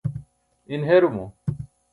in 0.73 0.79
herumo 0.87 1.25